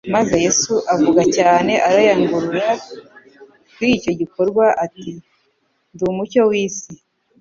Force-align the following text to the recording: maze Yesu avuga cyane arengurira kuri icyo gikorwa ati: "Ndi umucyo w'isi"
maze 0.15 0.35
Yesu 0.45 0.73
avuga 0.93 1.21
cyane 1.37 1.73
arengurira 1.89 2.69
kuri 3.73 3.89
icyo 3.97 4.11
gikorwa 4.19 4.65
ati: 4.85 5.11
"Ndi 5.93 6.03
umucyo 6.11 6.41
w'isi" 6.49 6.93